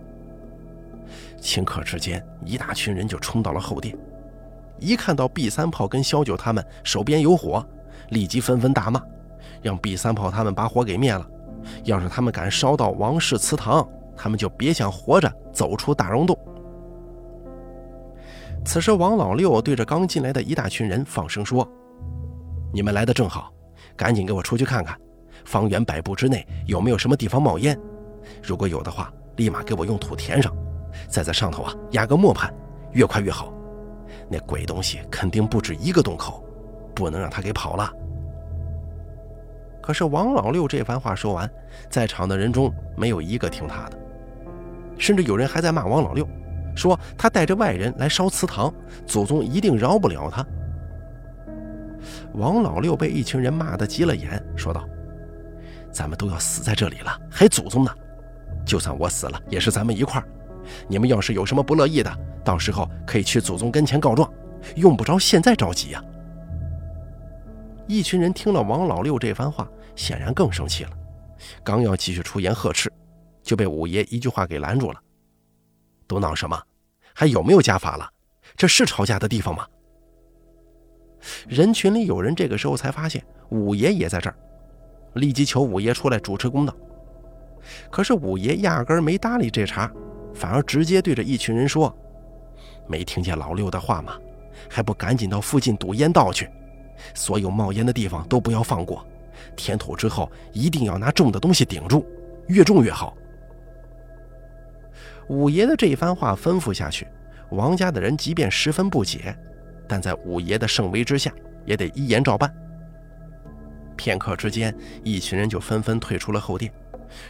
[1.41, 3.98] 顷刻之间，一大群人就冲到了后殿。
[4.78, 7.65] 一看到毕三炮跟萧九他们手边有火，
[8.10, 9.02] 立即纷纷大骂，
[9.63, 11.28] 让毕三炮他们把火给灭了。
[11.84, 16.38] 要是他们敢烧到王氏祠堂，他们就别想活着走出大溶洞。
[18.63, 21.68] 此时，王老六对着刚进来的一大群人放声说
[22.74, 23.54] ：“你们来的正好，
[23.96, 24.98] 赶紧给我出去看看，
[25.46, 27.80] 方圆百步之内有没有什么地方冒烟？
[28.44, 30.54] 如果有的话，立马给我用土填上。”
[31.10, 32.54] 再在上头啊压个磨盘，
[32.94, 33.54] 越快越好。
[34.30, 36.44] 那鬼东西肯定不止一个洞口，
[36.96, 37.92] 不能让他给跑了。
[39.82, 41.50] 可是王老六这番话说完，
[41.90, 44.00] 在场的人中没有一个听他的。
[44.98, 46.26] 甚至有人还在骂王老六，
[46.76, 48.74] 说他带着外人来烧祠堂，
[49.06, 50.46] 祖宗一定饶不了他。
[52.36, 54.88] 王老六被一群人骂得急了眼，说道
[55.96, 57.96] ：“咱们都要死在这里了，还祖宗呢？
[58.66, 60.28] 就算我死了，也是咱们一块儿。
[60.90, 64.30] 你们要是有什么不乐意的，到时候可以去祖宗跟前告状，
[64.76, 66.04] 用不着现在着急呀。”
[67.88, 70.92] 一群人听了王老六这番话，显然更生气了，
[71.64, 72.92] 刚要继续出言呵斥，
[73.42, 75.00] 就被五爷一句话给拦住了
[76.08, 76.62] ：“都闹什么？
[77.14, 78.10] 还有没有家法了？
[78.58, 79.66] 这是吵架的地方吗？”
[81.48, 84.36] 人群里有人这个时候才发现五爷也在这儿，
[85.15, 86.73] 立即求五爷出来主持公道。
[87.89, 89.91] 可是五爷压根没搭理这茬，
[90.34, 91.93] 反而直接对着一群人说
[92.88, 94.17] ：“没听见老六的话吗？
[94.69, 96.49] 还不赶紧到附近堵烟道去！
[97.13, 99.06] 所有冒烟的地方都不要放过，
[99.56, 102.06] 填土之后一定要拿重的东西顶住，
[102.47, 103.15] 越重越好。”
[105.28, 107.08] 五爷的这一番话吩咐下去，
[107.49, 109.36] 王家的人即便十分不解。
[109.88, 111.32] 但在五爷的盛威之下，
[111.65, 112.54] 也得依言照办。
[113.96, 116.72] 片刻之间，一群人就纷纷退出了后殿，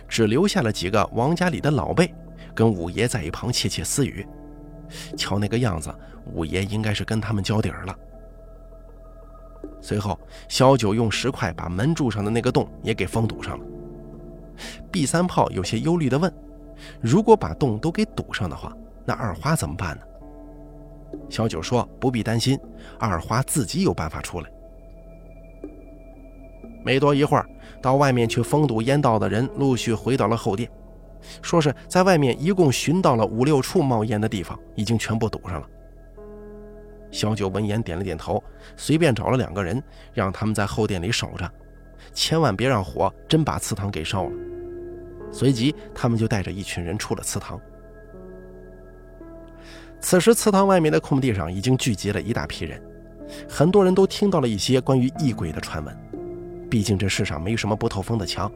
[0.08, 2.14] 只留下了几个王家里的老辈，
[2.54, 4.26] 跟五爷在一旁窃窃私语。
[5.18, 5.94] 瞧那个样子，
[6.34, 7.96] 五爷应该是跟他们交底儿了。
[9.82, 13.66] 随后，小九用石块把门柱上的那个洞也给封堵上了。
[14.92, 16.32] 毕三炮有些忧虑地问
[17.02, 18.72] ：“如果把洞都给堵上的话，
[19.06, 20.04] 那二花怎么办呢？”
[21.30, 22.60] 小九说：“不必担心，
[23.00, 24.50] 二花自己有办法出来。”
[26.86, 27.50] 没多一会儿，
[27.82, 30.70] 到外面去封堵烟道的人陆续回到了后殿，
[31.42, 35.68] 说是在外面一共寻到了五六处冒烟的地方，已经全部堵上了。
[37.10, 38.42] 小九闻言点了点头，
[38.78, 39.82] 随便找了两个人，
[40.14, 41.52] 让他们在后殿里守着，
[42.14, 44.32] 千万别让火真把祠堂给烧了。
[45.32, 47.60] 随即，他们就带着一群人出了祠堂。
[50.00, 52.80] 此时，祠堂外面的空地上已经聚集了一大批人，
[53.50, 56.05] 很多人都听到了一些关于异鬼的传闻。
[56.70, 58.52] 毕竟这世上没什么不透风的墙。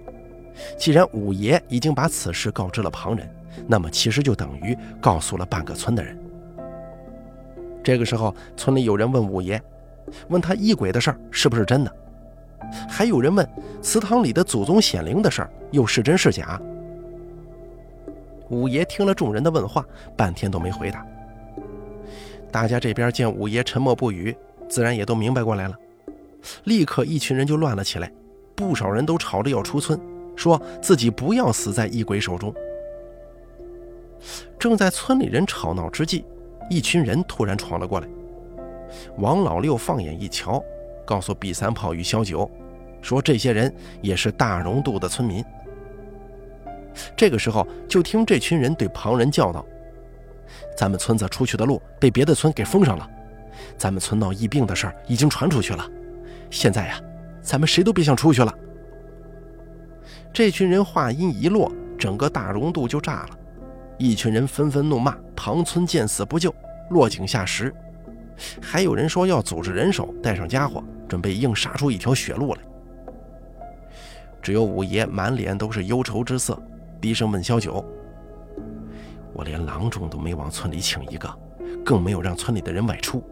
[0.78, 3.30] 既然五爷已经把此事告知了旁人，
[3.67, 6.17] 那么其实就等于告诉了半个村的人。
[7.84, 9.62] 这个时候，村里有人问五爷，
[10.28, 11.95] 问他异鬼的事儿是不是真的？
[12.89, 13.48] 还有人问
[13.82, 16.62] 祠堂里的祖宗显灵的事儿又是真是假？
[18.50, 19.86] 五爷听了众人的问话，
[20.17, 21.06] 半天都没回答。
[22.52, 24.36] 大家这边见五爷沉默不语，
[24.67, 25.76] 自然也都明白过来了，
[26.63, 28.12] 立刻一群人就乱了起来，
[28.56, 29.99] 不少人都吵着要出村，
[30.36, 32.54] 说自己不要死在异鬼手中。
[34.58, 36.25] 正在村里人吵闹之际，
[36.69, 38.08] 一群人突然闯了过来。
[39.17, 40.63] 王老六放眼一瞧，
[41.06, 42.49] 告诉毕三炮与小九，
[43.02, 45.43] 说这些人也是大荣渡的村民。
[47.15, 49.65] 这个时候，就听这群人对旁人叫道。
[50.75, 53.10] 咱们村子出去的路被别的村给封上了，
[53.78, 55.89] 咱们村闹疫病的事儿已经传出去了。
[56.49, 56.99] 现在呀，
[57.41, 58.53] 咱们谁都别想出去了。
[60.33, 63.29] 这群人话音一落，整个大溶渡就炸了，
[63.97, 66.53] 一群人纷纷怒骂庞村见死不救，
[66.89, 67.73] 落井下石。
[68.62, 72.62] 还有人说要组织人手，带上家伙，准备硬杀出一条血路来。
[74.41, 76.57] 只有五爷满脸都是忧愁之色，
[77.01, 77.83] 低声问小九。
[79.33, 81.29] 我连郎中都没往村里请一个，
[81.83, 83.23] 更没有让村里的人外出。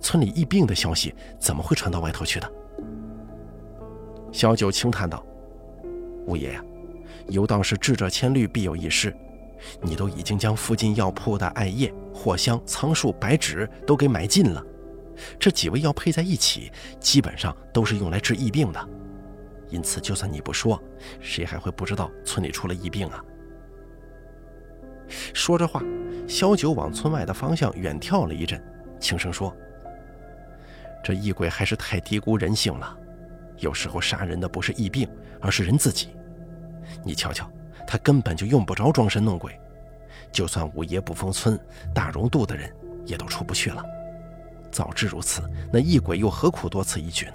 [0.00, 2.52] 村里疫病的消息怎么会传到外头去的？
[4.32, 5.24] 小九轻叹道
[6.26, 6.64] ：“五爷呀，
[7.28, 9.14] 有道是智者千虑，必有一失。
[9.82, 14.64] 你都已经将附近药铺的艾叶、藿香、苍术、白芷都给买尽了，
[15.38, 18.88] 这几味药配在一起，基本上都是用来治疫病的。
[19.68, 20.82] 因此，就算你不说，
[21.20, 23.22] 谁还会不知道村里出了疫病啊？”
[25.34, 25.82] 说着话，
[26.28, 28.62] 萧九往村外的方向远眺了一阵，
[29.00, 29.54] 轻声说
[31.02, 32.96] ：“这异鬼还是太低估人性了。
[33.58, 35.08] 有时候杀人的不是疫病，
[35.40, 36.10] 而是人自己。
[37.04, 37.50] 你瞧瞧，
[37.86, 39.58] 他根本就用不着装神弄鬼。
[40.32, 41.58] 就算五爷不封村，
[41.94, 42.72] 大荣渡的人
[43.04, 43.84] 也都出不去了。
[44.70, 45.42] 早知如此，
[45.72, 47.34] 那异鬼又何苦多此一举呢？”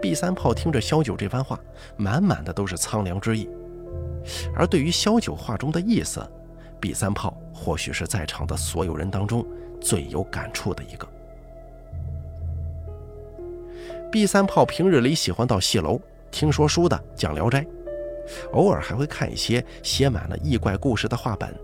[0.00, 1.58] 毕三炮听着萧九这番话，
[1.96, 3.48] 满满的都是苍凉之意。
[4.54, 6.24] 而对于萧九话中的意思，
[6.80, 9.44] 毕三炮或许是在场的所有人当中
[9.80, 11.08] 最有感触的一个。
[14.16, 16.00] 毕三炮平日里喜欢到戏楼
[16.30, 17.60] 听说书的讲《聊斋》，
[18.52, 21.54] 偶尔还会看一些写满了异怪故事的画本，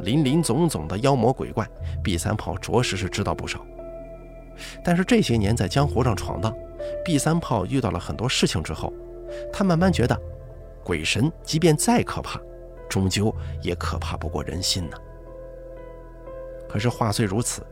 [0.00, 1.66] 林林总总的妖魔鬼怪，
[2.04, 3.64] 毕三炮着实是知道不少。
[4.84, 6.54] 但是这些年在江湖上闯荡，
[7.02, 8.92] 毕三炮遇到了很多事情之后，
[9.50, 10.14] 他慢慢觉得。
[10.84, 12.38] 鬼神即便再可怕，
[12.86, 14.96] 终究也可怕不过人心呢。
[16.68, 17.66] 可是话虽如此，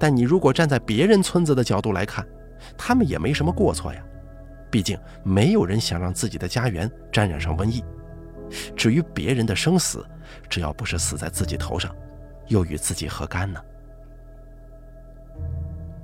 [0.00, 2.26] 但你如果站在别人村子的角度来看，
[2.76, 4.04] 他们也没什么过错呀。
[4.70, 7.84] 毕竟没有人想让自己的家园沾染上瘟疫。
[8.76, 10.04] 至于别人的生死，
[10.48, 11.94] 只要不是死在自己头上，
[12.48, 13.60] 又与自己何干呢？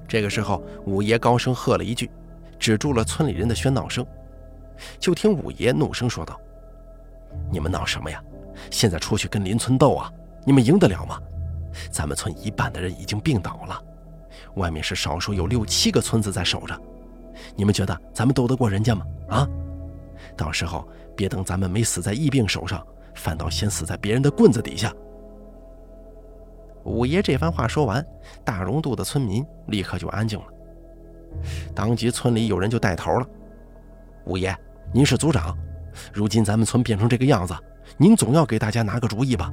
[0.06, 2.10] 这个时候，五爷高声喝了一句，
[2.58, 4.06] 止住了村里人的喧闹声。
[4.98, 6.40] 就听五爷怒声说道
[7.52, 8.22] ：“你们闹什么呀？
[8.70, 10.12] 现在出去跟邻村斗啊？
[10.44, 11.20] 你们赢得了吗？
[11.90, 13.84] 咱们村一半的人已经病倒了，
[14.60, 16.80] 外面是少说有六七个村子在守着。”
[17.56, 19.04] 你们觉得咱们斗得过人家吗？
[19.28, 19.48] 啊！
[20.36, 20.86] 到时候
[21.16, 24.92] 别等咱们没死在疫病手上，反倒先死在别人的棍子底下。
[26.84, 28.04] 五爷这番话说完，
[28.44, 30.46] 大溶渡的村民立刻就安静了。
[31.74, 33.26] 当即村里有人就带头了
[34.26, 34.54] ：“五爷，
[34.92, 35.56] 您是族长，
[36.12, 37.54] 如今咱们村变成这个样子，
[37.96, 39.52] 您总要给大家拿个主意吧？”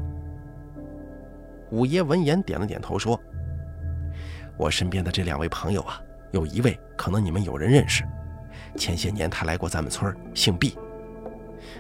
[1.72, 3.20] 五爷闻言点了点头，说
[4.58, 6.02] ：“我身边的这两位朋友啊。”
[6.32, 8.04] 有一位可能你们有人认识，
[8.76, 10.78] 前些年他来过咱们村姓毕。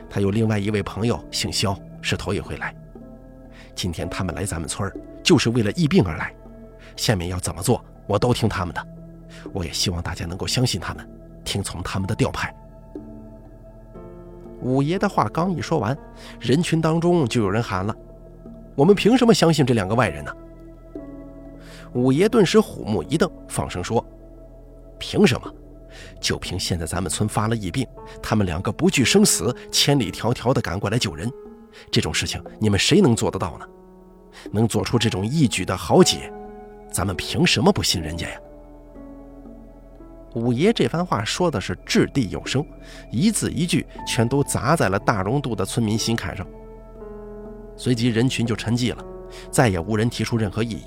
[0.09, 2.73] 他有另外一位朋友姓肖，是头一回来。
[3.75, 4.89] 今天他们来咱们村
[5.21, 6.33] 就是为了疫病而来。
[6.95, 8.87] 下面要怎么做，我都听他们的。
[9.51, 11.07] 我也希望大家能够相信他们，
[11.43, 12.55] 听从他们的调派。
[14.61, 15.95] 五爷的话刚一说完，
[16.39, 17.93] 人群当中就有人喊了
[18.75, 20.33] ：“我们凭什么相信这两个外人呢？”
[21.93, 24.05] 五爷顿时虎目一瞪，放声说。
[24.99, 25.53] 凭什么？
[26.19, 27.87] 就凭现在咱们村发了疫病，
[28.21, 31.31] 他们两个不惧生死，千里迢迢的赶过来救人，
[31.91, 33.65] 这种事情你们谁能做得到呢？
[34.51, 36.31] 能做出这种义举的豪杰，
[36.91, 38.39] 咱们凭什么不信人家呀？
[40.35, 42.63] 五爷这番话说的是掷地有声，
[43.11, 46.45] 一字一句全都砸在了大荣渡的村民心坎上。
[47.75, 49.03] 随即人群就沉寂了，
[49.49, 50.83] 再也无人提出任何异议。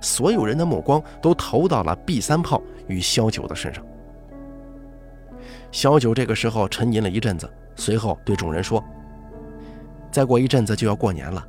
[0.00, 3.84] 所有人的目光都投到了 B 三炮与萧九的身上。
[5.72, 8.82] 萧九这个时候沉吟了一阵子，随后对众人说
[10.10, 11.46] ：“再过一阵子就要过年了，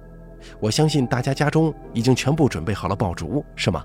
[0.60, 3.84] 我相信大家家中已经全部准备好了爆竹，是吗？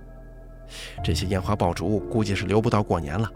[1.03, 3.31] 这些烟花爆竹估计是留不到过年了。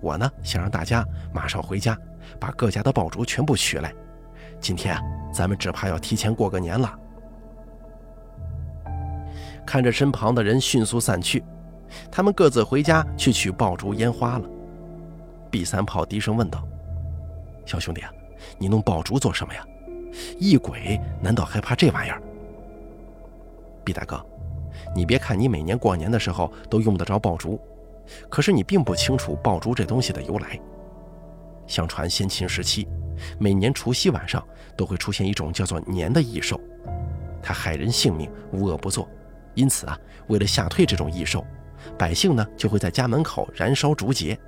[0.00, 1.98] 我呢，想让大家马上回家，
[2.40, 3.92] 把各家的爆竹全部取来。
[4.60, 6.98] 今天啊，咱们只怕要提前过个年了。”
[9.66, 11.42] 看着身旁的人迅速散去，
[12.10, 14.48] 他们各自回家去取爆竹烟花了。
[15.50, 16.66] 毕三炮低声问道
[17.64, 18.10] ：“小兄弟啊，
[18.58, 19.64] 你弄爆竹做什么呀？
[20.38, 22.20] 异鬼难道还怕这玩意儿？”
[23.84, 24.24] 毕大哥，
[24.94, 27.60] 你别看你每年过年的时候都用得着爆竹，
[28.28, 30.58] 可是你并不清楚爆竹这东西的由来。
[31.66, 32.88] 相传先秦时期，
[33.38, 34.44] 每年除夕晚上
[34.76, 36.60] 都会出现一种叫做年的异兽，
[37.42, 39.08] 它害人性命，无恶不作。
[39.54, 39.98] 因此啊，
[40.28, 41.44] 为了吓退这种异兽，
[41.98, 44.38] 百姓呢就会在家门口燃烧竹节，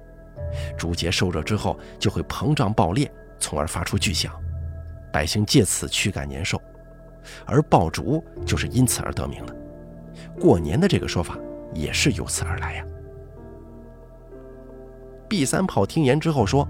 [0.77, 4.33] 竹节受热之后就会膨胀爆裂，从而发出巨响，
[5.13, 6.61] 百姓借此驱赶年兽，
[7.45, 9.57] 而爆竹就是因此而得名的。
[10.41, 11.39] 过年的这个说法
[11.73, 12.85] 也是由此而来呀。
[15.29, 16.67] 毕三炮听言之后说：“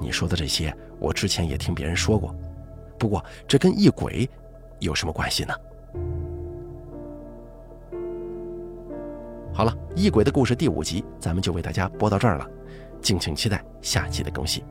[0.00, 2.34] 你说的这些，我之前也听别人说过，
[2.98, 4.28] 不过这跟异鬼
[4.80, 5.54] 有什么关系呢？”
[9.54, 12.46] 好了，异鬼的故事第五集，咱们就为大家播到这儿了，
[13.02, 14.64] 敬请期待下期的更新。